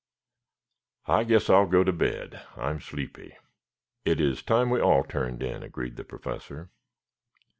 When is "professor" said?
6.03-6.71